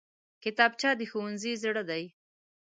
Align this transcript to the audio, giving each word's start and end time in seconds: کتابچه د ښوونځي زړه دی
کتابچه 0.43 0.89
د 0.99 1.01
ښوونځي 1.09 1.53
زړه 1.63 1.83
دی 1.89 2.03